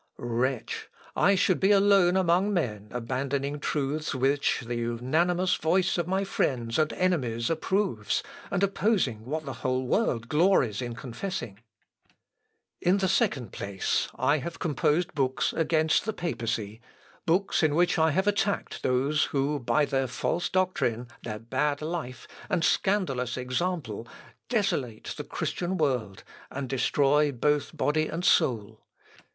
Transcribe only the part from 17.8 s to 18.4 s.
I have